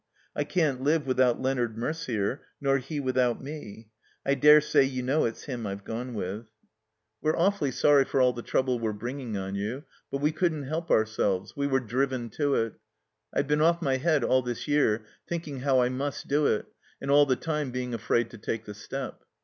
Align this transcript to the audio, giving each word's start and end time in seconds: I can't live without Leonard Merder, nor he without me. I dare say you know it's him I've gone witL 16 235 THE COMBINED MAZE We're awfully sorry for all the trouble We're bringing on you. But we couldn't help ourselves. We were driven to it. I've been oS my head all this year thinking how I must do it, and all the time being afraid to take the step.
I 0.35 0.45
can't 0.45 0.81
live 0.81 1.05
without 1.05 1.39
Leonard 1.39 1.77
Merder, 1.77 2.39
nor 2.59 2.79
he 2.79 2.99
without 2.99 3.39
me. 3.39 3.89
I 4.25 4.33
dare 4.33 4.59
say 4.59 4.83
you 4.83 5.03
know 5.03 5.25
it's 5.25 5.43
him 5.43 5.67
I've 5.67 5.83
gone 5.83 6.15
witL 6.15 6.47
16 6.47 6.47
235 6.47 6.47
THE 6.47 6.51
COMBINED 6.57 7.21
MAZE 7.21 7.21
We're 7.21 7.37
awfully 7.37 7.71
sorry 7.71 8.05
for 8.05 8.19
all 8.19 8.33
the 8.33 8.41
trouble 8.41 8.79
We're 8.79 8.93
bringing 8.93 9.37
on 9.37 9.53
you. 9.53 9.83
But 10.09 10.21
we 10.21 10.31
couldn't 10.31 10.63
help 10.67 10.89
ourselves. 10.89 11.55
We 11.55 11.67
were 11.67 11.79
driven 11.79 12.31
to 12.31 12.55
it. 12.55 12.73
I've 13.31 13.45
been 13.47 13.61
oS 13.61 13.79
my 13.83 13.97
head 13.97 14.23
all 14.23 14.41
this 14.41 14.67
year 14.67 15.05
thinking 15.29 15.59
how 15.59 15.81
I 15.81 15.89
must 15.89 16.27
do 16.27 16.47
it, 16.47 16.65
and 16.99 17.11
all 17.11 17.27
the 17.27 17.35
time 17.35 17.69
being 17.69 17.93
afraid 17.93 18.31
to 18.31 18.39
take 18.39 18.65
the 18.65 18.73
step. 18.73 19.23